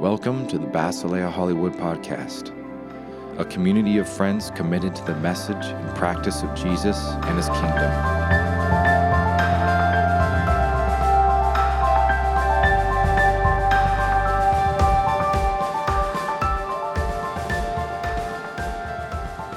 [0.00, 2.52] Welcome to the Basilea Hollywood Podcast,
[3.36, 7.90] a community of friends committed to the message and practice of Jesus and his kingdom.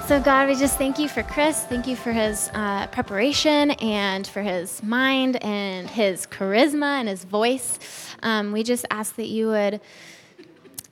[0.07, 1.63] So, God, we just thank you for Chris.
[1.65, 7.25] Thank you for his uh, preparation and for his mind and his charisma and his
[7.25, 7.77] voice.
[8.23, 9.79] Um, we just ask that you would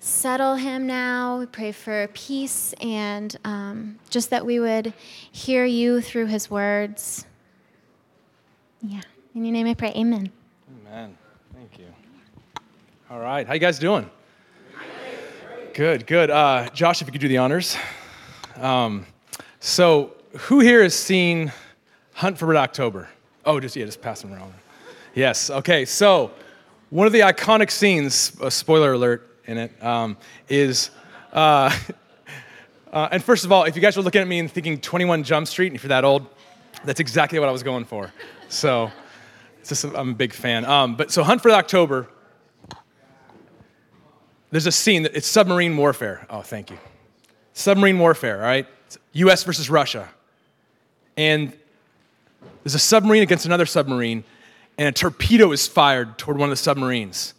[0.09, 1.39] settle him now.
[1.39, 4.93] We pray for peace and um, just that we would
[5.31, 7.25] hear you through his words.
[8.81, 9.01] Yeah.
[9.35, 9.93] In your name I pray.
[9.95, 10.31] Amen.
[10.87, 11.15] Amen.
[11.53, 11.85] Thank you.
[13.09, 13.45] All right.
[13.45, 14.09] How you guys doing?
[15.73, 16.31] Good, good.
[16.31, 17.77] Uh, Josh, if you could do the honors.
[18.57, 19.05] Um,
[19.59, 21.53] so, who here has seen
[22.13, 23.07] Hunt for Red October?
[23.45, 24.53] Oh, just yeah, just pass them around.
[25.13, 25.49] Yes.
[25.49, 25.85] Okay.
[25.85, 26.31] So,
[26.89, 30.17] one of the iconic scenes, a spoiler alert in it, um,
[30.47, 30.91] is.
[31.33, 31.75] Uh,
[32.93, 35.23] uh, and first of all, if you guys were looking at me and thinking 21
[35.23, 36.25] Jump Street, and if you're that old,
[36.85, 38.13] that's exactly what I was going for.
[38.47, 38.91] So,
[39.65, 40.65] just, I'm a big fan.
[40.65, 42.07] Um, but so, Hunt for October.
[44.51, 46.25] There's a scene that it's submarine warfare.
[46.29, 46.77] Oh, thank you
[47.59, 48.65] submarine warfare, all right?
[48.87, 50.07] It's US versus Russia.
[51.17, 51.53] And
[52.63, 54.23] there's a submarine against another submarine,
[54.77, 57.33] and a torpedo is fired toward one of the submarines.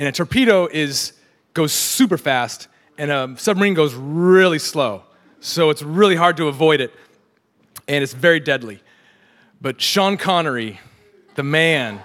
[0.00, 1.12] And a torpedo is
[1.52, 5.02] goes super fast, and a submarine goes really slow.
[5.40, 6.94] So it's really hard to avoid it,
[7.86, 8.80] and it's very deadly.
[9.60, 10.80] But Sean Connery,
[11.34, 12.00] the man,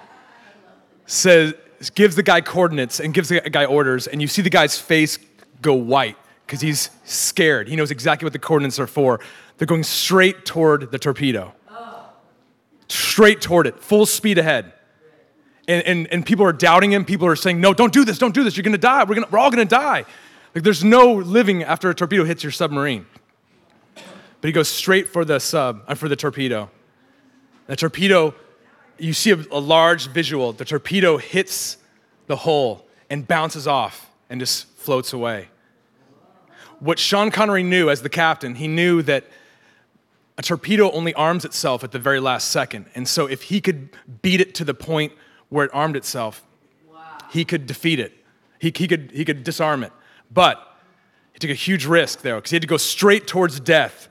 [1.06, 1.54] says
[1.94, 5.18] gives the guy coordinates and gives the guy orders, and you see the guy's face
[5.62, 7.66] go white because he's scared.
[7.66, 9.20] He knows exactly what the coordinates are for.
[9.56, 11.54] They're going straight toward the torpedo.
[12.88, 14.74] Straight toward it, full speed ahead.
[15.68, 17.04] And, and, and people are doubting him.
[17.04, 18.56] People are saying, No, don't do this, don't do this.
[18.56, 19.04] You're gonna die.
[19.04, 20.04] We're, gonna, we're all gonna die.
[20.54, 23.06] Like, there's no living after a torpedo hits your submarine.
[23.94, 26.70] But he goes straight for the sub, uh, for the torpedo.
[27.66, 28.34] The torpedo,
[28.98, 30.52] you see a, a large visual.
[30.52, 31.78] The torpedo hits
[32.26, 35.48] the hull and bounces off and just floats away
[36.80, 39.24] what Sean Connery knew as the captain, he knew that
[40.38, 42.86] a torpedo only arms itself at the very last second.
[42.94, 45.12] And so if he could beat it to the point
[45.48, 46.44] where it armed itself,
[46.90, 47.18] wow.
[47.30, 48.12] he could defeat it.
[48.58, 49.92] He, he, could, he could disarm it.
[50.32, 50.60] But
[51.32, 54.08] he took a huge risk there because he had to go straight towards death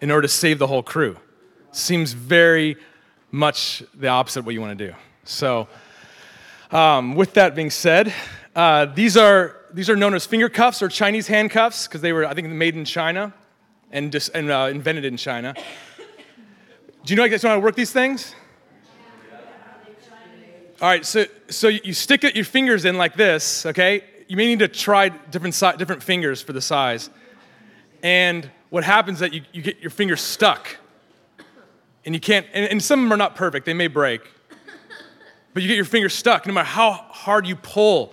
[0.00, 1.16] in order to save the whole crew.
[1.70, 2.76] Seems very
[3.30, 4.94] much the opposite of what you want to do.
[5.24, 5.68] So,
[6.70, 8.12] um, with that being said,
[8.56, 12.26] uh, these are these are known as finger cuffs or Chinese handcuffs because they were,
[12.26, 13.32] I think, made in China
[13.90, 15.54] and, dis, and uh, invented in China.
[17.04, 18.34] Do you know how to work these things?
[20.82, 24.02] All right, so, so you stick your fingers in like this, okay?
[24.26, 27.08] You may need to try different, si- different fingers for the size.
[28.02, 30.76] And what happens is that you, you get your fingers stuck.
[32.04, 34.22] And you can't, and, and some of them are not perfect, they may break.
[35.54, 36.48] But you get your fingers stuck.
[36.48, 38.12] No matter how hard you pull,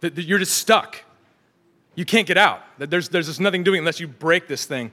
[0.00, 1.04] that, that you're just stuck.
[1.94, 2.62] You can't get out.
[2.78, 4.90] That there's, there's just nothing doing unless you break this thing.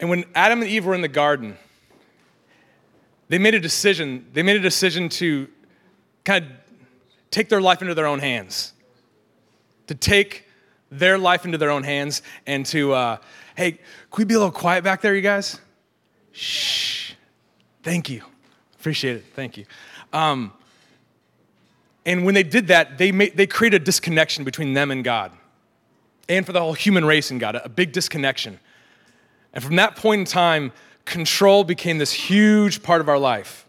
[0.00, 1.56] And when Adam and Eve were in the garden,
[3.28, 4.26] they made a decision.
[4.32, 5.48] They made a decision to
[6.24, 6.50] kind of
[7.30, 8.72] take their life into their own hands.
[9.86, 10.44] To take
[10.90, 13.16] their life into their own hands and to, uh,
[13.56, 13.80] hey, can
[14.16, 15.60] we be a little quiet back there, you guys?
[16.32, 17.12] Shh.
[17.82, 18.22] Thank you.
[18.78, 19.24] Appreciate it.
[19.34, 19.66] Thank you.
[20.12, 20.52] Um,
[22.06, 25.32] and when they did that, they, made, they created a disconnection between them and God,
[26.28, 28.58] and for the whole human race and God, a big disconnection.
[29.52, 30.72] And from that point in time,
[31.08, 33.66] control became this huge part of our life.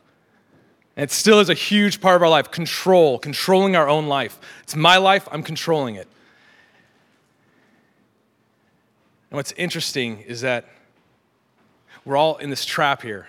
[0.96, 4.40] And it still is a huge part of our life control, controlling our own life.
[4.64, 6.08] It's my life, I'm controlling it.
[9.32, 10.66] And what's interesting is that
[12.04, 13.28] we're all in this trap here.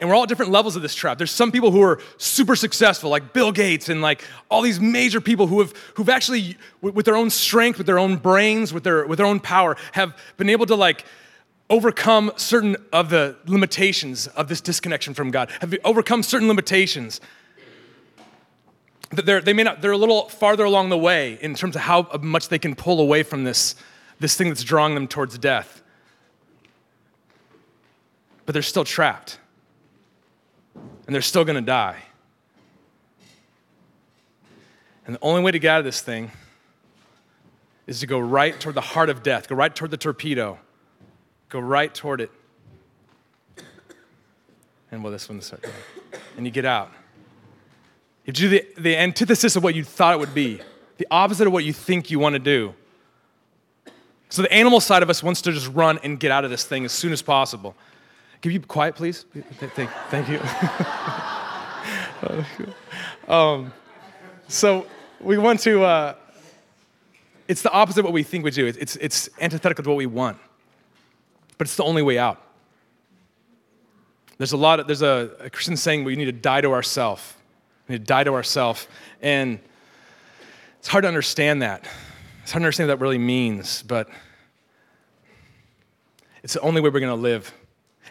[0.00, 1.18] And we're all at different levels of this trap.
[1.18, 5.20] There's some people who are super successful, like Bill Gates and like all these major
[5.20, 9.04] people who have who've actually, with their own strength, with their own brains, with their
[9.04, 11.04] with their own power, have been able to like
[11.70, 15.50] overcome certain of the limitations of this disconnection from God.
[15.60, 17.20] Have overcome certain limitations.
[19.10, 22.08] They're, they may not, they're a little farther along the way in terms of how
[22.20, 23.76] much they can pull away from this,
[24.20, 25.82] this thing that's drawing them towards death.
[28.46, 29.38] But they're still trapped
[31.06, 32.02] and they're still going to die.
[35.06, 36.30] And the only way to get out of this thing
[37.86, 40.58] is to go right toward the heart of death, go right toward the torpedo,
[41.54, 42.32] go right toward it.
[44.90, 45.54] And well, this one's
[46.36, 46.90] and you get out.
[48.24, 50.60] You do the, the antithesis of what you thought it would be,
[50.96, 52.74] the opposite of what you think you want to do.
[54.30, 56.64] So the animal side of us wants to just run and get out of this
[56.64, 57.76] thing as soon as possible.
[58.42, 59.24] Can you be quiet, please?
[59.76, 60.40] Thank, thank you.
[63.32, 63.72] um,
[64.48, 64.88] so
[65.20, 66.14] we want to, uh,
[67.46, 68.66] it's the opposite of what we think we do.
[68.66, 70.38] It's, it's antithetical to what we want,
[71.58, 72.40] but it's the only way out.
[74.38, 77.34] There's a lot of, there's a, a Christian saying we need to die to ourselves.
[77.88, 78.88] We need to die to ourselves.
[79.22, 79.60] And
[80.78, 81.84] it's hard to understand that.
[82.42, 84.08] It's hard to understand what that really means, but
[86.42, 87.54] it's the only way we're going to live.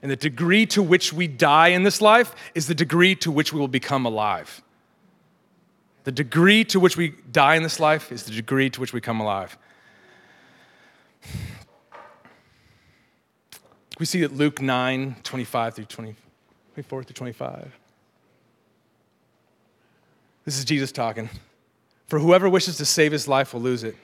[0.01, 3.54] And the degree to which we die in this life is the degree to which
[3.54, 4.62] we will become alive.
[6.04, 9.00] The degree to which we die in this life is the degree to which we
[9.00, 9.57] come alive.
[14.00, 16.16] We see it Luke 9, 25 through 20,
[16.74, 17.80] 24 through 25.
[20.45, 21.30] This is Jesus talking.
[22.07, 23.95] For whoever wishes to save his life will lose it.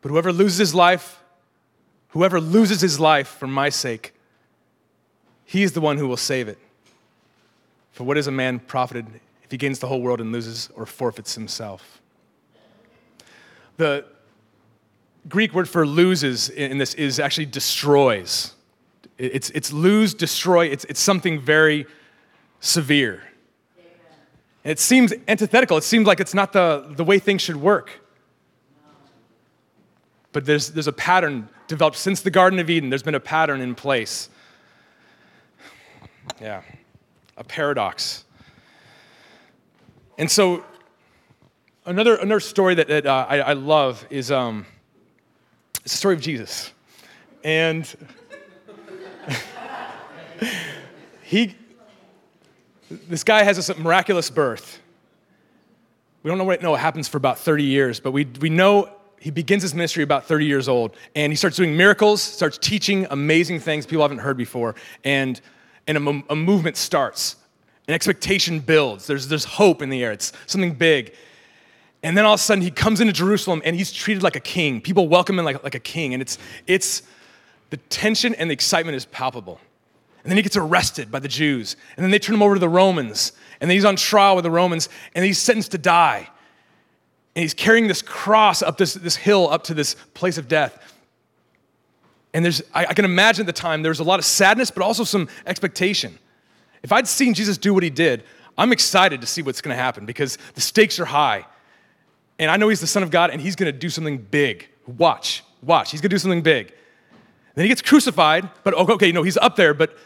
[0.00, 1.22] But whoever loses his life,
[2.08, 4.14] whoever loses his life for my sake,
[5.44, 6.58] he is the one who will save it.
[7.92, 9.06] For what is a man profited
[9.42, 12.00] if he gains the whole world and loses or forfeits himself?
[13.76, 14.04] The
[15.28, 18.54] Greek word for loses in this is actually destroys.
[19.22, 21.86] It's, it's lose, destroy, it's, it's something very
[22.58, 23.22] severe.
[24.64, 25.76] It seems antithetical.
[25.76, 28.00] It seems like it's not the, the way things should work.
[30.32, 32.90] But there's, there's a pattern developed since the Garden of Eden.
[32.90, 34.28] There's been a pattern in place.
[36.40, 36.62] Yeah,
[37.36, 38.24] a paradox.
[40.18, 40.64] And so,
[41.86, 44.66] another, another story that, that uh, I, I, love is um,
[45.82, 46.72] the story of Jesus.
[47.44, 47.92] And
[51.22, 51.54] he,
[52.90, 54.80] this guy has this miraculous birth.
[56.22, 58.90] We don't know what, know what happens for about 30 years, but we, we know
[59.18, 63.06] he begins his ministry about 30 years old, and he starts doing miracles, starts teaching
[63.10, 64.74] amazing things people haven't heard before,
[65.04, 65.40] and,
[65.86, 67.36] and a, a movement starts.
[67.88, 69.06] An expectation builds.
[69.06, 70.12] There's, there's hope in the air.
[70.12, 71.14] It's something big.
[72.04, 74.40] And then all of a sudden, he comes into Jerusalem and he's treated like a
[74.40, 74.80] king.
[74.80, 76.14] People welcome him like, like a king.
[76.14, 77.02] And it's, it's
[77.72, 79.58] the tension and the excitement is palpable.
[80.22, 81.74] And then he gets arrested by the Jews.
[81.96, 83.32] And then they turn him over to the Romans.
[83.62, 84.90] And then he's on trial with the Romans.
[85.14, 86.28] And he's sentenced to die.
[87.34, 90.78] And he's carrying this cross up this, this hill up to this place of death.
[92.34, 94.82] And there's, I, I can imagine at the time, there's a lot of sadness, but
[94.82, 96.18] also some expectation.
[96.82, 98.22] If I'd seen Jesus do what he did,
[98.58, 101.46] I'm excited to see what's going to happen because the stakes are high.
[102.38, 104.68] And I know he's the Son of God and he's going to do something big.
[104.86, 105.90] Watch, watch.
[105.90, 106.74] He's going to do something big.
[107.54, 109.96] Then he gets crucified, but oh, okay, no, he's up there, but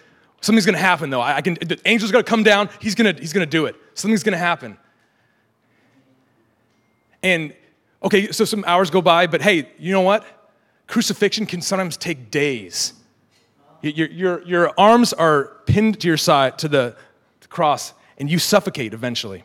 [0.40, 1.20] Something's gonna happen though.
[1.20, 3.76] I, I can, the angel's gonna come down, he's gonna, he's gonna do it.
[3.94, 4.76] Something's gonna happen.
[7.22, 7.54] And
[8.02, 10.24] okay, so some hours go by, but hey, you know what?
[10.86, 12.92] Crucifixion can sometimes take days.
[13.82, 16.96] Your, your, your arms are pinned to your side, to the
[17.48, 19.44] cross, and you suffocate eventually.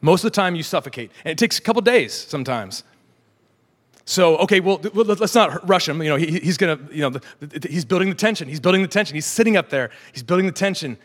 [0.00, 1.10] Most of the time, you suffocate.
[1.24, 2.82] And it takes a couple days sometimes.
[4.08, 6.02] So, okay, well, let's not rush him.
[6.02, 7.20] You know, he, he's gonna, you know,
[7.68, 8.48] he's building the tension.
[8.48, 9.14] He's building the tension.
[9.14, 9.90] He's sitting up there.
[10.14, 10.96] He's building the tension.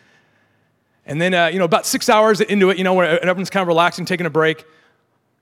[1.05, 3.61] And then, uh, you know, about six hours into it, you know, where everyone's kind
[3.61, 4.63] of relaxing, taking a break,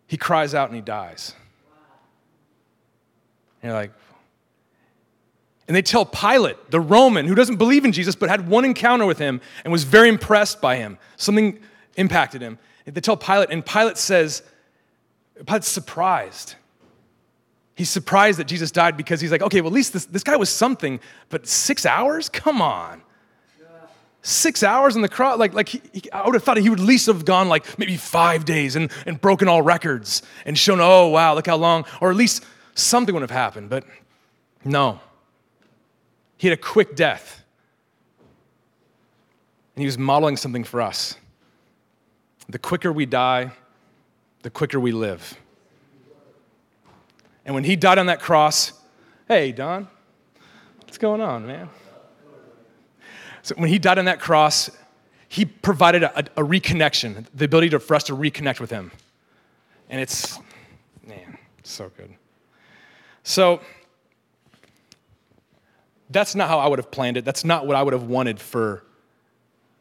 [0.07, 1.35] he cries out and he dies.
[3.61, 3.91] And you're like,
[5.67, 9.05] and they tell Pilate, the Roman, who doesn't believe in Jesus, but had one encounter
[9.05, 10.97] with him and was very impressed by him.
[11.15, 11.59] Something
[11.95, 12.57] impacted him.
[12.85, 14.41] They tell Pilate, and Pilate says,
[15.45, 16.55] Pilate's surprised.
[17.81, 20.35] He's surprised that Jesus died because he's like, okay, well, at least this, this guy
[20.35, 22.29] was something, but six hours?
[22.29, 23.01] Come on.
[24.21, 26.79] Six hours in the cross, like, like he, he, I would have thought he would
[26.79, 30.79] at least have gone like maybe five days and, and broken all records and shown,
[30.79, 32.45] oh, wow, look how long, or at least
[32.75, 33.83] something would have happened, but
[34.63, 34.99] no.
[36.37, 37.43] He had a quick death.
[39.75, 41.15] And he was modeling something for us.
[42.47, 43.53] The quicker we die,
[44.43, 45.35] the quicker we live.
[47.45, 48.73] And when he died on that cross,
[49.27, 49.87] hey, Don,
[50.81, 51.69] what's going on, man?
[53.41, 54.69] So when he died on that cross,
[55.27, 58.91] he provided a, a, reconnection, the ability to, for us to reconnect with him.
[59.89, 60.37] And it's,
[61.07, 62.13] man, so good.
[63.23, 63.61] So,
[66.09, 67.25] that's not how I would have planned it.
[67.25, 68.83] That's not what I would have wanted for,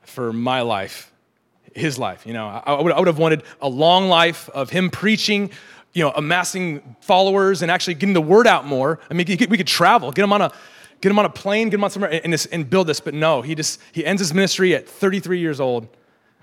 [0.03, 1.13] for my life,
[1.75, 2.27] his life.
[2.27, 5.51] You know, I would, I would have wanted a long life of him preaching,
[5.93, 9.01] you know, amassing followers and actually getting the word out more.
[9.11, 10.53] I mean, we could travel, get him on a,
[11.01, 13.01] get him on a plane, get him on somewhere, and, and build this.
[13.01, 15.89] But no, he just he ends his ministry at 33 years old,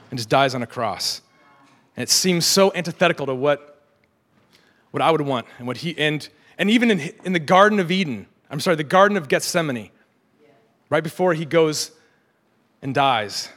[0.10, 1.22] and just dies on a cross.
[1.96, 3.82] And it seems so antithetical to what,
[4.92, 6.28] what I would want and what he, and,
[6.58, 9.90] and even in, in the Garden of Eden, I'm sorry, the Garden of Gethsemane,
[10.90, 11.92] right before he goes
[12.82, 13.50] and dies,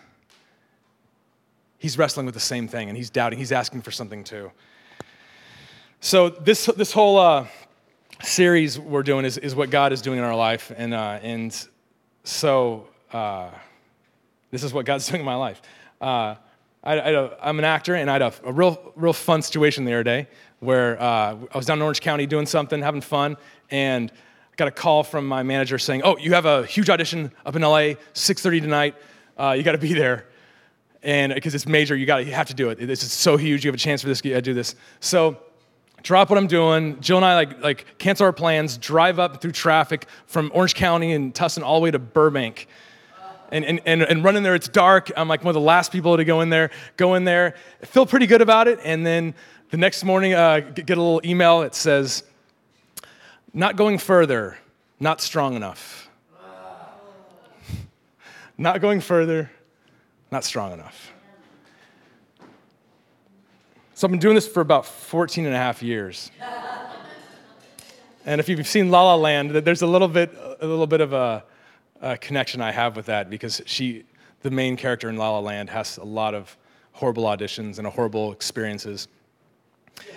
[1.79, 4.51] he's wrestling with the same thing and he's doubting, he's asking for something too.
[6.03, 7.47] So, this, this whole uh,
[8.23, 10.73] series we're doing is, is what God is doing in our life.
[10.75, 11.55] And, uh, and
[12.25, 13.51] so, uh,
[14.51, 15.61] this is what God's doing in my life.
[16.01, 16.37] Uh,
[16.83, 20.03] I, am an actor, and I had a, a, real, real fun situation the other
[20.03, 20.29] day
[20.61, 23.37] where uh, I was down in Orange County doing something, having fun,
[23.71, 24.11] and
[24.57, 27.63] got a call from my manager saying, "Oh, you have a huge audition up in
[27.63, 28.95] LA, 6:30 tonight.
[29.39, 30.25] Uh, you got to be there."
[31.03, 32.79] And because it's major, you got you have to do it.
[32.79, 33.67] This is so huge.
[33.67, 34.25] You have a chance for this.
[34.25, 34.75] You got to do this.
[35.01, 35.37] So
[36.03, 37.01] drop what I'm doing.
[37.01, 41.13] Jill and I like like cancel our plans, drive up through traffic from Orange County
[41.13, 42.69] and Tustin all the way to Burbank
[43.53, 44.55] and, and, and, and run in there.
[44.55, 45.11] It's dark.
[45.17, 46.71] I'm like one of the last people to go in there.
[46.97, 48.79] Go in there, feel pretty good about it.
[48.85, 49.35] And then
[49.71, 52.25] the next morning, uh, get a little email that says,
[53.53, 54.59] not going further,
[54.99, 56.09] not strong enough.
[58.59, 59.51] not going further,
[60.31, 61.13] not strong enough.
[64.01, 66.31] So I've been doing this for about 14 and a half years.
[68.25, 71.13] and if you've seen La La Land, there's a little bit, a little bit of
[71.13, 71.45] a,
[72.01, 74.07] uh, connection I have with that because she,
[74.41, 76.57] the main character in La La Land, has a lot of
[76.93, 79.07] horrible auditions and horrible experiences.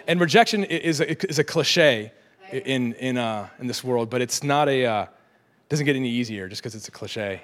[0.07, 2.13] And rejection is a, is a cliche
[2.53, 5.05] in, in, uh, in this world, but it's not a, uh,
[5.67, 7.41] doesn't get any easier just because it's a cliche.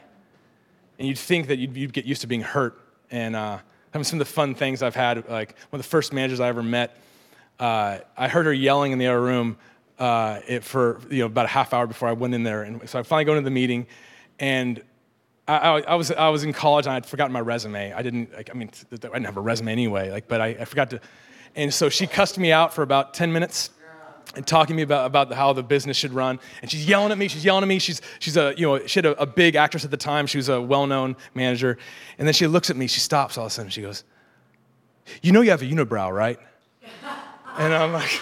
[0.99, 2.79] And you'd think that you'd, you'd, get used to being hurt.
[3.11, 3.57] And uh,
[3.91, 6.47] having some of the fun things I've had, like one of the first managers I
[6.47, 6.97] ever met,
[7.59, 9.57] uh, I heard her yelling in the other room
[9.97, 12.63] uh, it, for you know, about a half hour before I went in there.
[12.63, 13.87] And so I finally go into the meeting,
[14.39, 14.81] and
[15.47, 17.91] I, I, I, was, I was in college and I'd forgotten my resume.
[17.91, 20.65] I didn't, like, I mean, I didn't have a resume anyway, like, but I, I
[20.65, 21.01] forgot to.
[21.55, 23.71] And so she cussed me out for about 10 minutes
[24.35, 26.39] and talking to me about, about how the business should run.
[26.61, 27.79] And she's yelling at me, she's yelling at me.
[27.79, 30.27] She's, she's a, you know, she had a, a big actress at the time.
[30.27, 31.77] She was a well-known manager.
[32.17, 33.71] And then she looks at me, she stops all of a sudden.
[33.71, 34.03] She goes,
[35.21, 36.39] you know you have a unibrow, right?
[37.57, 38.21] And I'm like,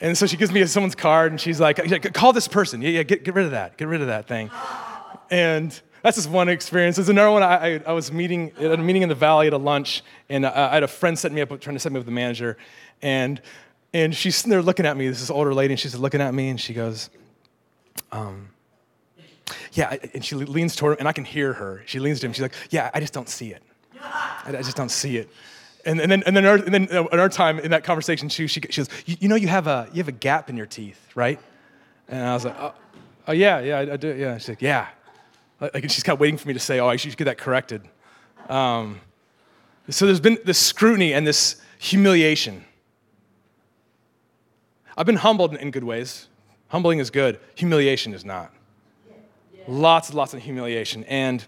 [0.00, 1.76] and so she gives me someone's card and she's like,
[2.14, 2.80] call this person.
[2.80, 3.76] Yeah, yeah, get, get rid of that.
[3.76, 4.50] Get rid of that thing.
[5.30, 6.96] And that's just one experience.
[6.96, 7.42] There's another one.
[7.42, 10.46] I, I, I, was meeting at a meeting in the valley at a lunch, and
[10.46, 12.12] I, I had a friend set me up, trying to set me up with the
[12.12, 12.56] manager,
[13.02, 13.42] and
[13.96, 15.08] and she's sitting there looking at me.
[15.08, 17.08] This is older lady, and she's looking at me, and she goes,
[18.12, 18.50] um,
[19.72, 21.82] "Yeah," and she leans toward him, and I can hear her.
[21.86, 22.32] She leans to him.
[22.32, 23.62] She's like, "Yeah, I just don't see it.
[24.02, 25.30] I, I just don't see it."
[25.84, 28.48] And, and then, and then, our, and then in our time in that conversation, she,
[28.48, 30.66] she, she goes, you, you know, you have a you have a gap in your
[30.66, 31.40] teeth, right?"
[32.08, 32.74] And I was like, "Oh,
[33.28, 34.14] oh yeah, yeah, I, I do.
[34.14, 34.88] Yeah." She's like, "Yeah."
[35.58, 37.80] Like, she's kind of waiting for me to say, oh, I should get that corrected.
[38.50, 39.00] Um,
[39.88, 42.62] so there's been this scrutiny and this humiliation.
[44.96, 46.28] I've been humbled in good ways.
[46.68, 48.52] Humbling is good, humiliation is not.
[49.68, 51.04] Lots and lots of humiliation.
[51.04, 51.44] And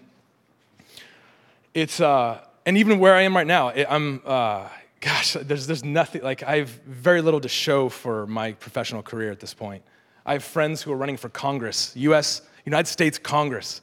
[1.73, 4.67] it's, uh, and even where I am right now, I'm, uh,
[4.99, 9.31] gosh, there's, there's nothing, like, I have very little to show for my professional career
[9.31, 9.83] at this point.
[10.25, 13.81] I have friends who are running for Congress, US, United States Congress.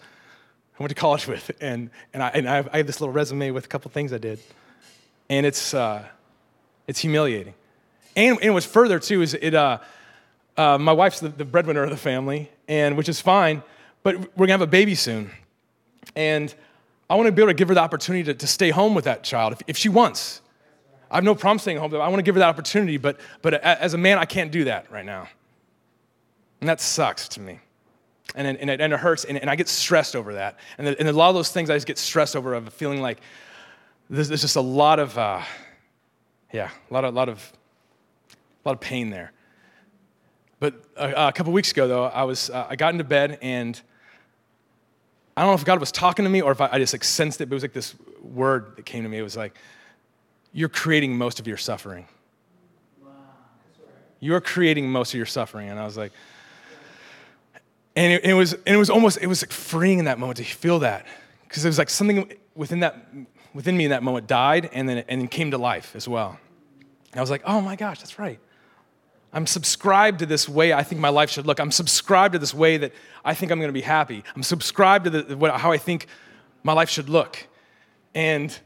[0.79, 3.13] I went to college with, and, and, I, and I, have, I have this little
[3.13, 4.39] resume with a couple things I did.
[5.29, 6.05] And it's, uh,
[6.87, 7.55] it's humiliating.
[8.17, 9.79] And, and what's further, too, is it, uh,
[10.57, 13.63] uh, my wife's the, the breadwinner of the family, and which is fine,
[14.03, 15.31] but we're gonna have a baby soon.
[16.17, 16.53] And
[17.09, 19.23] I wanna be able to give her the opportunity to, to stay home with that
[19.23, 20.41] child if, if she wants.
[21.11, 23.95] I have no problem staying home, I wanna give her that opportunity, but, but as
[23.95, 25.29] a man, I can't do that right now.
[26.61, 27.61] And that sucks to me
[28.35, 30.59] and, and, it, and it hurts, and, and, I get stressed over that.
[30.79, 33.01] And, the, and, a lot of those things I just get stressed over of feeling
[33.01, 33.19] like
[34.11, 35.43] there's, there's just a lot of, uh,
[36.53, 37.53] yeah, a lot of, lot of,
[38.67, 39.33] a lot of pain there.
[40.59, 43.81] But a, a couple weeks ago, though, I was, uh, I got into bed, and
[45.37, 47.05] I don't know if God was talking to me or if I, I just like
[47.05, 49.19] sensed it, but it was like this word that came to me.
[49.19, 49.55] It was like,
[50.53, 52.07] you're creating most of your suffering.
[53.03, 53.11] Wow.
[53.67, 53.95] That's right.
[54.21, 55.69] You're creating most of your suffering.
[55.69, 56.13] And I was like,
[57.95, 60.39] and it, it, was, and it was almost, it was like freeing in that moment
[60.39, 61.07] to feel that.
[61.45, 63.07] Because it was like something within, that,
[63.53, 66.39] within me in that moment died and then, and then came to life as well.
[67.13, 68.41] And I was like, oh my gosh, that's right.
[69.37, 71.61] I'm subscribed to this way I think my life should look.
[71.61, 74.25] I'm subscribed to this way that I think I'm going to be happy.
[74.35, 76.07] I'm subscribed to the, how I think
[76.63, 77.47] my life should look.
[78.15, 78.59] And,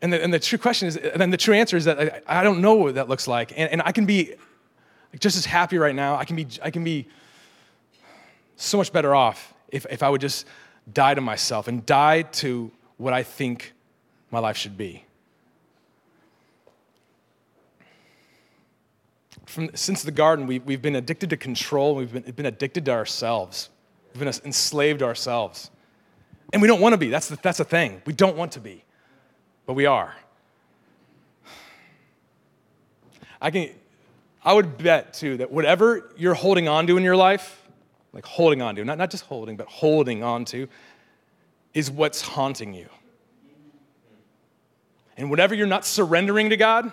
[0.00, 2.40] and, the, and the true question is, and then the true answer is that I,
[2.40, 3.52] I don't know what that looks like.
[3.54, 4.32] And, and I can be
[5.20, 6.16] just as happy right now.
[6.16, 7.06] I can be, I can be
[8.56, 10.46] so much better off if, if I would just
[10.90, 13.74] die to myself and die to what I think
[14.30, 15.04] my life should be.
[19.48, 22.92] From, since the garden, we, we've been addicted to control, we've been, been addicted to
[22.92, 23.70] ourselves,
[24.12, 25.70] we've been enslaved ourselves.
[26.52, 27.08] And we don't want to be.
[27.10, 28.00] That's the, that's the thing.
[28.06, 28.84] We don't want to be,
[29.66, 30.14] but we are.
[33.40, 33.70] I, can,
[34.42, 37.66] I would bet, too, that whatever you're holding on to in your life,
[38.12, 40.68] like holding on to, not, not just holding, but holding on to,
[41.74, 42.88] is what's haunting you.
[45.18, 46.92] And whatever you're not surrendering to God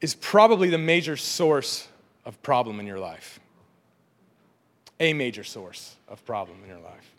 [0.00, 1.88] is probably the major source
[2.24, 3.40] of problem in your life.
[4.98, 7.10] A major source of problem in your life.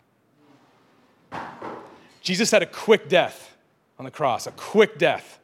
[2.20, 3.56] Jesus had a quick death
[3.98, 5.38] on the cross, a quick death.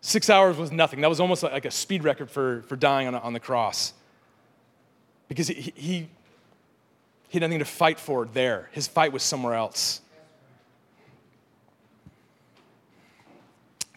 [0.00, 1.00] Six hours was nothing.
[1.00, 3.92] That was almost like a speed record for, for dying on, on the cross.
[5.28, 6.08] Because he, he,
[7.28, 10.00] he had nothing to fight for there, his fight was somewhere else.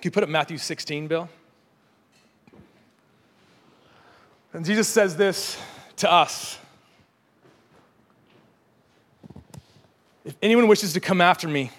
[0.01, 1.29] Can you put up Matthew 16, Bill?
[4.53, 5.57] And Jesus says this
[5.97, 6.57] to us
[10.25, 11.71] If anyone wishes to come after me,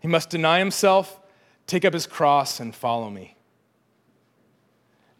[0.00, 1.20] he must deny himself,
[1.66, 3.36] take up his cross, and follow me.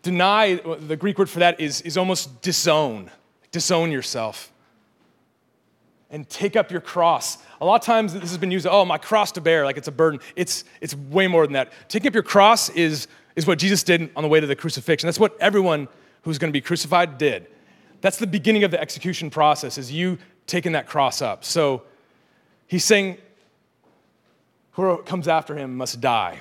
[0.03, 3.11] Deny, the Greek word for that is, is almost disown.
[3.51, 4.53] Disown yourself.
[6.11, 7.39] And take up your cross.
[7.61, 9.89] A lot of times this has been used, oh, my cross to bear, like it's
[9.89, 10.21] a burden.
[10.37, 11.73] It's, it's way more than that.
[11.89, 15.09] Taking up your cross is, is what Jesus did on the way to the crucifixion.
[15.09, 15.89] That's what everyone
[16.27, 17.47] who's going to be crucified did.
[18.01, 21.45] That's the beginning of the execution process, is you taking that cross up.
[21.45, 21.85] So
[22.67, 23.19] he's saying,
[24.73, 26.41] whoever comes after him must die,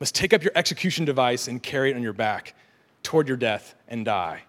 [0.00, 2.56] must take up your execution device and carry it on your back
[3.04, 4.42] toward your death and die.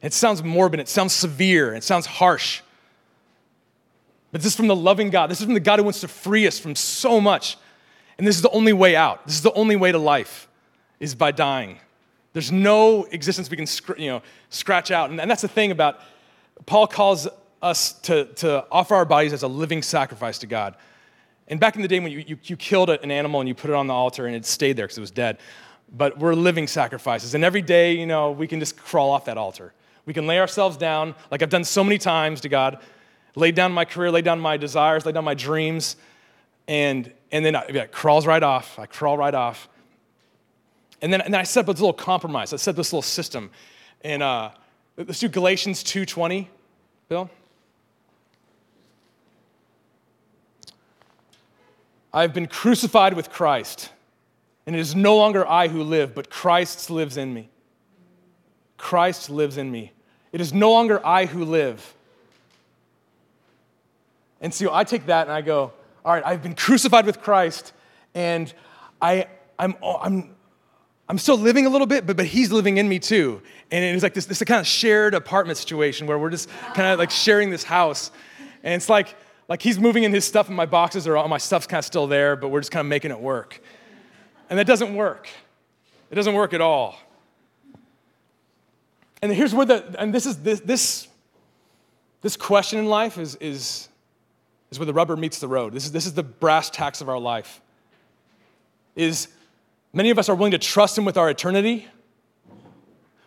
[0.00, 2.62] It sounds morbid, it sounds severe, it sounds harsh.
[4.30, 5.30] But this is from the loving God.
[5.30, 7.56] This is from the God who wants to free us from so much.
[8.18, 9.26] And this is the only way out.
[9.26, 10.46] This is the only way to life,
[11.00, 11.80] is by dying.
[12.34, 13.66] There's no existence we can
[13.96, 15.08] you know, scratch out.
[15.08, 16.00] And, that's the thing about
[16.66, 17.28] Paul calls
[17.62, 20.76] us to, to offer our bodies as a living sacrifice to God.
[21.46, 23.70] And back in the day when you, you, you killed an animal and you put
[23.70, 25.38] it on the altar and it stayed there because it was dead,
[25.96, 27.34] but we're living sacrifices.
[27.34, 29.72] And every day, you know, we can just crawl off that altar.
[30.04, 32.80] We can lay ourselves down, like I've done so many times to God,
[33.36, 35.96] lay down my career, lay down my desires, lay down my dreams,
[36.66, 38.78] and, and then it crawls right off.
[38.78, 39.68] I crawl right off.
[41.04, 42.54] And then, and then I set up this little compromise.
[42.54, 43.50] I set up this little system.
[44.00, 44.52] And uh,
[44.96, 46.46] let's do Galatians 2.20,
[47.10, 47.28] Bill.
[52.10, 53.90] I've been crucified with Christ,
[54.66, 57.50] and it is no longer I who live, but Christ lives in me.
[58.78, 59.92] Christ lives in me.
[60.32, 61.94] It is no longer I who live.
[64.40, 65.70] And so I take that and I go,
[66.02, 67.74] all right, I've been crucified with Christ,
[68.14, 68.50] and
[69.02, 69.26] I,
[69.58, 70.34] I'm, I'm,
[71.08, 73.42] I'm still living a little bit, but, but he's living in me too.
[73.70, 76.98] And it's like this, this kind of shared apartment situation where we're just kind of
[76.98, 78.10] like sharing this house.
[78.62, 79.14] And it's like,
[79.48, 81.84] like he's moving in his stuff and my boxes are all my stuff's kind of
[81.84, 83.60] still there, but we're just kind of making it work.
[84.48, 85.28] And that doesn't work.
[86.10, 86.96] It doesn't work at all.
[89.20, 91.08] And here's where the, and this is this, this,
[92.22, 93.88] this question in life is, is,
[94.70, 95.72] is where the rubber meets the road.
[95.74, 97.60] This is, this is the brass tacks of our life.
[98.96, 99.28] Is
[99.94, 101.86] Many of us are willing to trust Him with our eternity,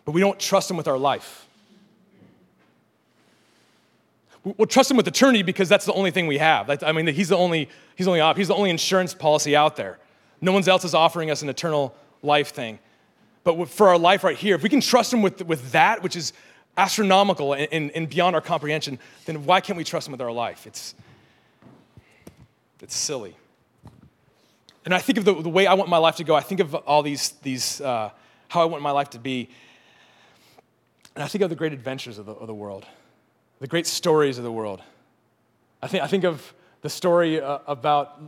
[0.04, 1.46] but we don't trust Him with our life.
[4.44, 6.70] We'll trust Him with eternity because that's the only thing we have.
[6.84, 9.98] I mean, He's the only, he's the only, he's the only insurance policy out there.
[10.42, 12.78] No one else is offering us an eternal life thing.
[13.44, 16.16] But for our life right here, if we can trust Him with, with that, which
[16.16, 16.34] is
[16.76, 20.30] astronomical and, and, and beyond our comprehension, then why can't we trust Him with our
[20.30, 20.66] life?
[20.66, 20.94] It's,
[22.82, 23.34] it's silly.
[24.88, 26.34] And I think of the, the way I want my life to go.
[26.34, 28.08] I think of all these, these uh,
[28.48, 29.50] how I want my life to be.
[31.14, 32.86] And I think of the great adventures of the, of the world,
[33.60, 34.80] the great stories of the world.
[35.82, 38.18] I think, I think of the story uh, about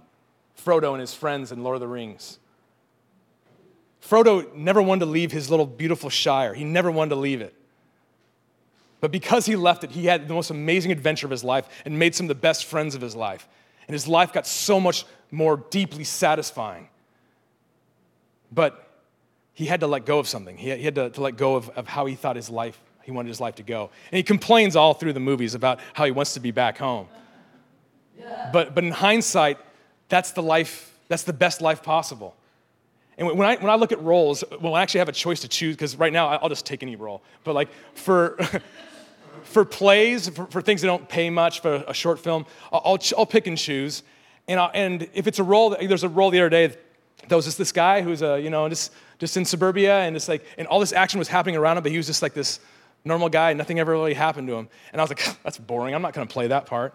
[0.62, 2.38] Frodo and his friends in Lord of the Rings.
[4.02, 7.54] Frodo never wanted to leave his little beautiful Shire, he never wanted to leave it.
[9.00, 11.98] But because he left it, he had the most amazing adventure of his life and
[11.98, 13.48] made some of the best friends of his life.
[13.88, 16.88] And his life got so much more deeply satisfying.
[18.52, 18.88] But
[19.52, 20.56] he had to let go of something.
[20.56, 23.28] He had, to, to let go of, of how he thought his life, he wanted
[23.28, 23.90] his life to go.
[24.10, 27.08] And he complains all through the movies about how he wants to be back home.
[28.52, 29.58] But, but in hindsight,
[30.08, 32.36] that's the life, that's the best life possible.
[33.18, 35.48] And when I, when I look at roles, when I actually have a choice to
[35.48, 38.38] choose, because right now I'll just take any role, but like for,
[39.42, 43.26] for plays, for, for, things that don't pay much, for a short film, I'll, I'll
[43.26, 44.02] pick and choose.
[44.48, 46.76] And, and if it's a role, there's a role the other day
[47.28, 50.28] there was just this guy who's a, you know, just, just in suburbia and just
[50.28, 52.60] like, and all this action was happening around him, but he was just like this
[53.04, 54.68] normal guy and nothing ever really happened to him.
[54.92, 55.94] And I was like, that's boring.
[55.94, 56.94] I'm not going to play that part.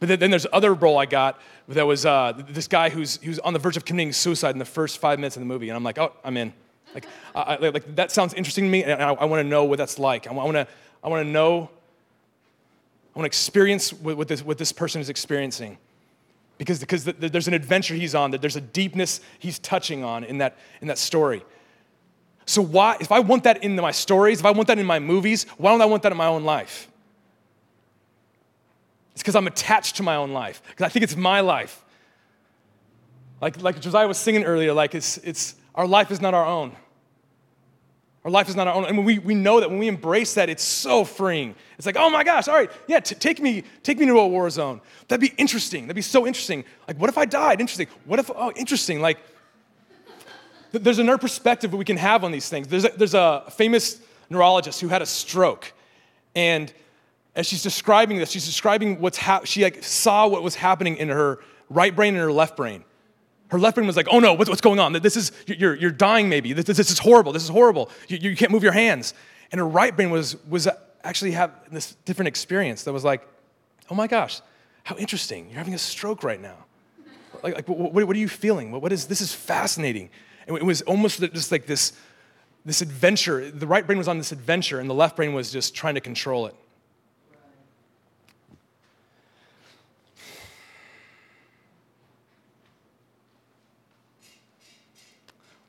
[0.00, 3.38] But then, then there's other role I got that was uh, this guy who's, who's
[3.40, 5.68] on the verge of committing suicide in the first five minutes of the movie.
[5.68, 6.52] And I'm like, oh, I'm in.
[6.94, 9.78] Like, I, like that sounds interesting to me, and I, I want to know what
[9.78, 10.26] that's like.
[10.26, 10.66] I want to,
[11.02, 11.70] I want to know,
[13.14, 15.78] I want to experience what, what, this, what this person is experiencing
[16.58, 20.38] because, because there's an adventure he's on, that there's a deepness he's touching on in
[20.38, 21.44] that, in that story.
[22.46, 24.98] So why, if I want that in my stories, if I want that in my
[24.98, 26.88] movies, why don't I want that in my own life?
[29.12, 31.84] It's because I'm attached to my own life, because I think it's my life.
[33.40, 36.76] Like, like Josiah was singing earlier, like it's, it's, our life is not our own.
[38.24, 38.84] Our life is not our own.
[38.84, 41.56] And we, we know that when we embrace that, it's so freeing.
[41.76, 44.28] It's like, oh my gosh, all right, yeah, t- take, me, take me to a
[44.28, 44.80] war zone.
[45.08, 45.84] That'd be interesting.
[45.84, 46.64] That'd be so interesting.
[46.86, 47.60] Like, what if I died?
[47.60, 47.88] Interesting.
[48.04, 49.00] What if, oh, interesting.
[49.00, 49.18] Like,
[50.70, 52.68] th- there's another perspective that we can have on these things.
[52.68, 55.72] There's a, there's a famous neurologist who had a stroke.
[56.36, 56.72] And
[57.34, 61.08] as she's describing this, she's describing what's hap- she like saw what was happening in
[61.08, 62.84] her right brain and her left brain.
[63.52, 64.94] Her left brain was like, oh no, what's, what's going on?
[64.94, 66.54] This is, you're, you're dying maybe.
[66.54, 67.32] This, this is horrible.
[67.32, 67.90] This is horrible.
[68.08, 69.12] You, you can't move your hands.
[69.52, 70.66] And her right brain was, was
[71.04, 73.28] actually have this different experience that was like,
[73.90, 74.40] oh my gosh,
[74.84, 75.50] how interesting.
[75.50, 76.56] You're having a stroke right now.
[77.42, 78.72] Like, like what, what, are you feeling?
[78.72, 80.08] What, what is, this is fascinating.
[80.46, 81.92] And it was almost just like this,
[82.64, 83.50] this adventure.
[83.50, 86.00] The right brain was on this adventure, and the left brain was just trying to
[86.00, 86.54] control it.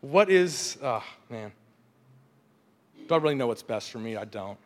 [0.03, 1.53] What is, oh man.
[3.07, 4.17] Do I really know what's best for me?
[4.17, 4.57] I don't.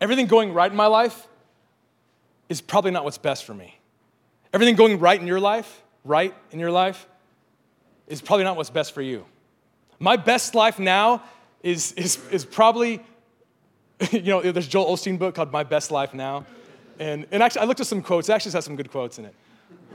[0.00, 1.26] Everything going right in my life
[2.48, 3.76] is probably not what's best for me.
[4.52, 7.08] Everything going right in your life, right in your life,
[8.06, 9.26] is probably not what's best for you.
[9.98, 11.24] My best life now
[11.64, 13.02] is, is, is probably,
[14.12, 16.46] you know, there's Joel Osteen book called My Best Life Now.
[17.00, 18.28] And, and actually, I looked at some quotes.
[18.28, 19.34] It actually has some good quotes in it.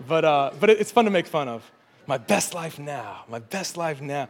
[0.10, 1.64] But, uh, but it's fun to make fun of
[2.06, 4.28] my best life now, my best life now.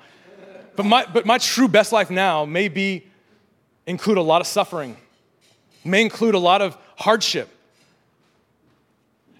[0.75, 3.05] But my, but my true best life now may be,
[3.85, 4.97] include a lot of suffering,
[5.83, 7.49] may include a lot of hardship.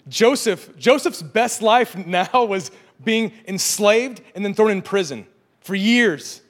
[0.08, 2.70] Joseph, Joseph's best life now was
[3.02, 5.26] being enslaved and then thrown in prison
[5.60, 6.40] for years.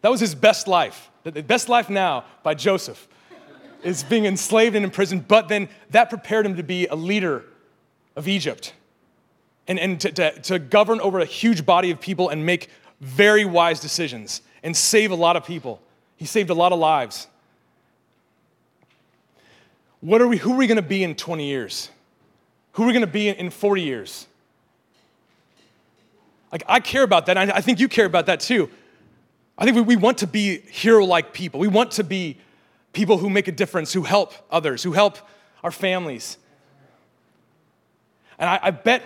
[0.00, 1.10] That was his best life.
[1.24, 3.06] The best life now by Joseph
[3.84, 7.44] is being enslaved and imprisoned, but then that prepared him to be a leader
[8.16, 8.74] of Egypt
[9.68, 12.68] and, and to, to, to govern over a huge body of people and make
[13.00, 15.80] very wise decisions and save a lot of people.
[16.16, 17.26] He saved a lot of lives.
[20.00, 21.90] What are we, who are we going to be in 20 years?
[22.72, 24.26] Who are we going to be in, in 40 years?
[26.50, 27.38] Like, I care about that.
[27.38, 28.68] I, I think you care about that too.
[29.56, 31.60] I think we, we want to be hero like people.
[31.60, 32.38] We want to be
[32.92, 35.18] people who make a difference, who help others, who help
[35.62, 36.36] our families.
[38.38, 39.02] And I, I bet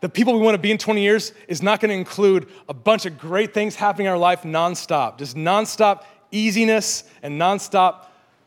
[0.00, 2.74] the people we want to be in 20 years is not going to include a
[2.74, 8.06] bunch of great things happening in our life nonstop, just nonstop easiness and nonstop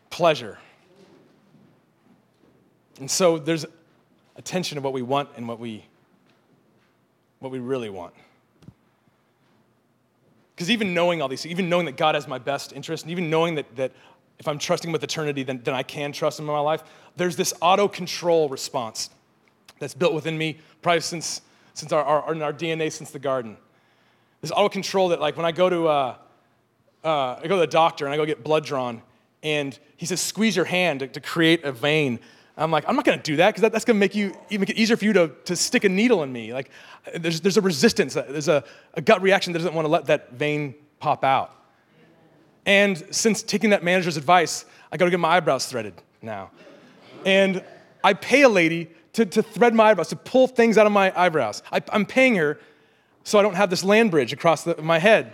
[0.10, 0.58] pleasure.
[3.00, 3.66] And so there's
[4.36, 5.86] a tension of what we want and what we,
[7.40, 8.14] what we really want.
[10.56, 13.30] Because even knowing all these, even knowing that God has my best interest, and even
[13.30, 13.92] knowing that, that
[14.40, 16.84] if I'm trusting with eternity, then, then I can trust Him in my life,
[17.16, 19.10] there's this auto control response
[19.80, 21.42] that's built within me probably since,
[21.74, 23.58] since our, our, our DNA since the garden.
[24.42, 26.16] This auto control that, like, when I go to uh,
[27.04, 29.02] uh, I go to the doctor and I go get blood drawn,
[29.42, 32.20] and he says, squeeze your hand to, to create a vein.
[32.56, 34.70] I'm like, I'm not gonna do that because that, that's gonna make you even make
[34.70, 36.54] it easier for you to, to stick a needle in me.
[36.54, 36.70] Like,
[37.16, 40.76] there's, there's a resistance, there's a, a gut reaction that doesn't wanna let that vein
[41.00, 41.56] pop out.
[42.66, 46.52] And since taking that manager's advice, I gotta get my eyebrows threaded now.
[47.26, 47.64] And
[48.04, 51.14] I pay a lady to, to thread my eyebrows, to pull things out of my
[51.20, 51.64] eyebrows.
[51.72, 52.60] I, am paying her
[53.24, 55.34] so I don't have this land bridge across the, my head.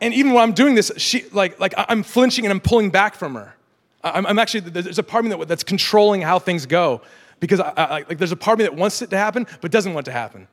[0.00, 3.14] And even when I'm doing this, she, like, like I'm flinching and I'm pulling back
[3.14, 3.54] from her.
[4.02, 7.00] I'm, I'm actually, there's a part of me that, that's controlling how things go
[7.40, 9.70] because I, I, like, there's a part of me that wants it to happen but
[9.70, 10.48] doesn't want it to happen,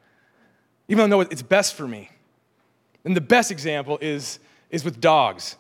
[0.88, 2.10] even though I know it's best for me.
[3.04, 5.56] And the best example is, is with dogs.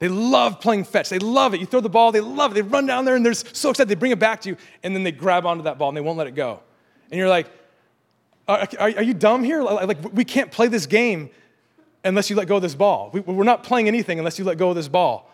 [0.00, 1.08] They love playing fetch.
[1.08, 1.60] They love it.
[1.60, 2.54] You throw the ball, they love it.
[2.54, 3.88] They run down there and they're so excited.
[3.88, 6.00] They bring it back to you, and then they grab onto that ball and they
[6.00, 6.60] won't let it go.
[7.10, 7.46] And you're like,
[8.48, 9.62] are, are, are you dumb here?
[9.62, 11.30] Like, we can't play this game
[12.02, 13.10] unless you let go of this ball.
[13.12, 15.30] We, are not playing anything unless you let go of this ball.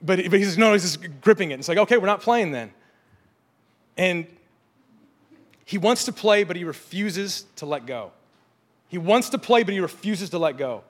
[0.00, 1.58] But, but he says, no, he's just gripping it.
[1.58, 2.72] It's like, okay, we're not playing then.
[3.96, 4.26] And
[5.68, 8.12] He wants to play, but he refuses to let go.
[8.88, 10.82] He wants to play, but he refuses to let go.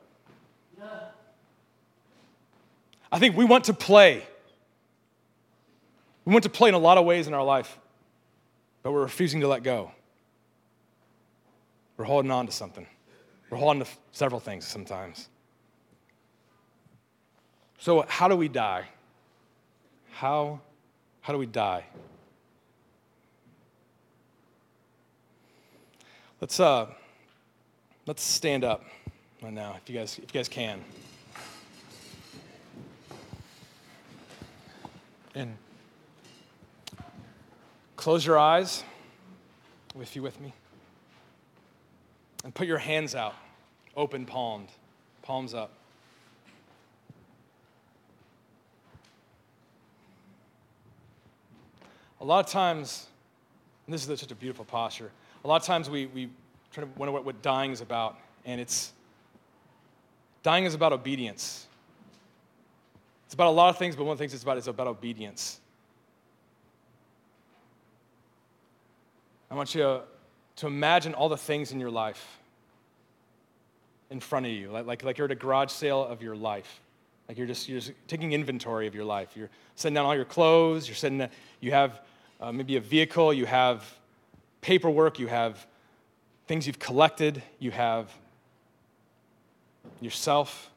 [3.11, 4.23] I think we want to play.
[6.25, 7.79] We want to play in a lot of ways in our life,
[8.83, 9.93] but we're refusing to let go.
[11.97, 12.87] We're holding on to something.
[13.51, 15.29] We're holding to several things sometimes.
[17.79, 18.85] So, how do we die?
[20.13, 20.61] How,
[21.21, 21.85] how do we die?
[26.41, 26.87] Let's, uh,
[28.07, 28.85] let's stand up
[29.43, 30.85] right now, if you guys, if you guys can.
[35.39, 35.57] And
[37.95, 38.83] close your eyes,
[40.01, 40.53] if you with me,
[42.43, 43.37] and put your hands out,
[43.97, 44.67] open palmed,
[45.23, 45.71] palms up.
[52.21, 53.07] A lot of times,
[53.87, 55.13] and this is such a beautiful posture,
[55.45, 56.31] a lot of times we, we
[56.73, 58.93] try to wonder what, what dying is about, and it's
[60.43, 61.68] dying is about obedience.
[63.29, 64.87] It's about a lot of things, but one of the things it's about is about
[64.87, 65.61] obedience.
[69.51, 70.01] I want you
[70.57, 72.39] to, imagine all the things in your life
[74.09, 76.81] in front of you, like, like, like you're at a garage sale of your life.
[77.29, 79.37] Like you're just, you're just taking inventory of your life.
[79.37, 81.29] You're setting down all your clothes, you're setting,
[81.61, 82.01] you have
[82.41, 83.85] uh, maybe a vehicle, you have
[84.63, 85.67] paperwork, you have
[86.47, 88.11] things you've collected, you have
[90.01, 90.71] yourself,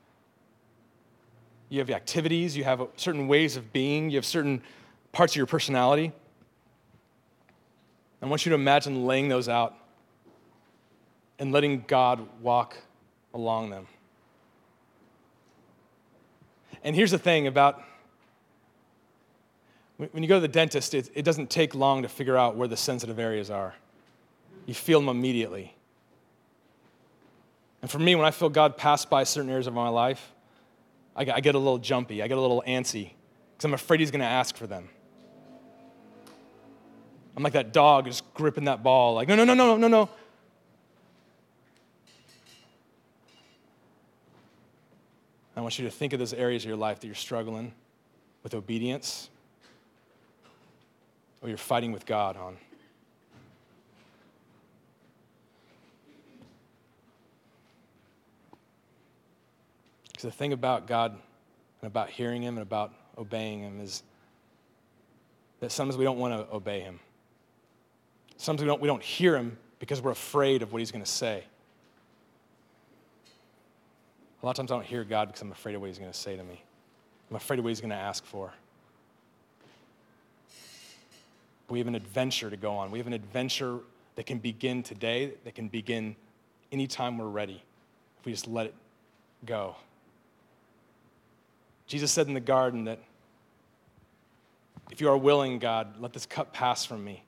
[1.71, 4.61] you have activities, you have certain ways of being, you have certain
[5.13, 6.11] parts of your personality.
[8.21, 9.73] I want you to imagine laying those out
[11.39, 12.75] and letting God walk
[13.33, 13.87] along them.
[16.83, 17.81] And here's the thing about
[19.95, 22.67] when you go to the dentist, it, it doesn't take long to figure out where
[22.67, 23.75] the sensitive areas are.
[24.65, 25.73] You feel them immediately.
[27.81, 30.33] And for me, when I feel God pass by certain areas of my life,
[31.15, 33.11] I, I get a little jumpy, I get a little antsy,
[33.53, 34.89] because I'm afraid He's going to ask for them.
[37.35, 40.09] I'm like that dog just gripping that ball, like, no, no, no, no, no, no.
[45.55, 47.73] I want you to think of those areas of your life that you're struggling
[48.41, 49.29] with obedience
[51.41, 52.57] or you're fighting with God on.
[60.21, 64.03] Because the thing about God and about hearing Him and about obeying Him is
[65.61, 66.99] that sometimes we don't want to obey Him.
[68.37, 71.09] Sometimes we don't, we don't hear Him because we're afraid of what He's going to
[71.09, 71.43] say.
[74.43, 76.11] A lot of times I don't hear God because I'm afraid of what He's going
[76.11, 76.61] to say to me.
[77.31, 78.53] I'm afraid of what He's going to ask for.
[81.67, 82.91] We have an adventure to go on.
[82.91, 83.79] We have an adventure
[84.17, 86.15] that can begin today, that can begin
[86.71, 87.63] anytime we're ready,
[88.19, 88.75] if we just let it
[89.47, 89.77] go.
[91.91, 92.99] Jesus said in the garden that
[94.91, 97.21] if you are willing, God, let this cup pass from me.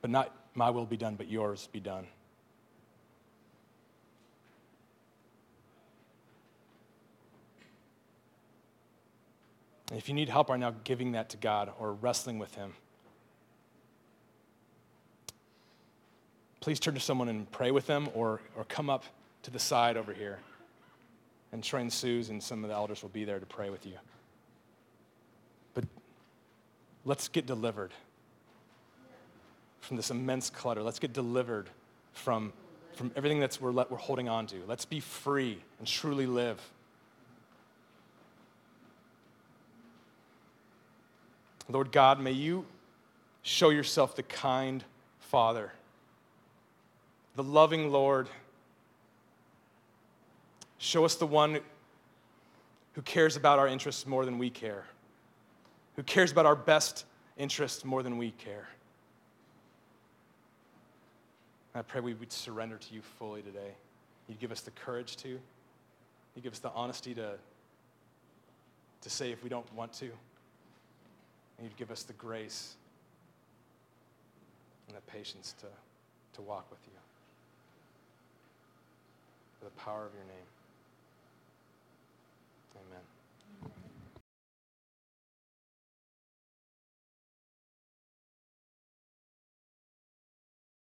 [0.00, 2.08] But not my will be done, but yours be done.
[9.90, 12.72] And if you need help right now giving that to God or wrestling with Him,
[16.58, 19.04] please turn to someone and pray with them or, or come up
[19.44, 20.40] to the side over here.
[21.52, 23.86] And Trey and Suze and some of the elders will be there to pray with
[23.86, 23.94] you.
[25.74, 25.84] But
[27.04, 27.92] let's get delivered
[29.80, 30.82] from this immense clutter.
[30.82, 31.70] Let's get delivered
[32.12, 32.52] from,
[32.94, 34.56] from everything that's we're, we're holding on to.
[34.66, 36.60] Let's be free and truly live.
[41.70, 42.64] Lord God, may you
[43.42, 44.84] show yourself the kind
[45.20, 45.72] Father,
[47.36, 48.28] the loving Lord.
[50.78, 51.60] Show us the one
[52.92, 54.84] who cares about our interests more than we care,
[55.96, 57.04] who cares about our best
[57.36, 58.68] interests more than we care.
[61.74, 63.72] I pray we would surrender to you fully today.
[64.28, 65.28] You'd give us the courage to.
[65.28, 67.34] you'd give us the honesty to,
[69.00, 72.74] to say if we don't want to and you'd give us the grace
[74.86, 75.66] and the patience to,
[76.34, 76.92] to walk with you.
[79.58, 80.46] For the power of your name.